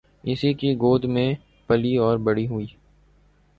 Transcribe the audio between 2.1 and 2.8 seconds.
بڑی ہوئی۔